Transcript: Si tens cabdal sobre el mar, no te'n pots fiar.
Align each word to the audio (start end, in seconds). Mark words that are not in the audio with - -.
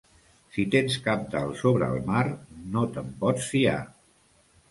Si 0.53 0.63
tens 0.75 0.95
cabdal 1.07 1.51
sobre 1.59 1.89
el 1.97 2.01
mar, 2.09 2.25
no 2.77 2.85
te'n 2.95 3.11
pots 3.25 3.51
fiar. 3.53 3.77